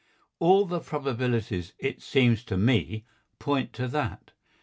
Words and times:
All 0.39 0.65
the 0.65 0.79
probabilities, 0.79 1.73
it 1.77 2.01
seems 2.01 2.43
to 2.45 2.57
me, 2.57 3.05
point 3.37 3.71
to 3.73 3.87
that. 3.89 4.31